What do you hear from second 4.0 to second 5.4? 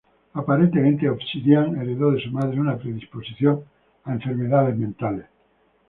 a enfermedades mentales.